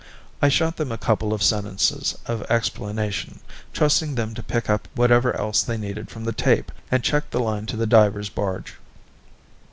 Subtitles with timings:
[0.41, 3.39] I shot them a couple of sentences of explanation,
[3.71, 7.39] trusting them to pick up whatever else they needed from the tape, and checked the
[7.39, 8.77] line to the divers' barge.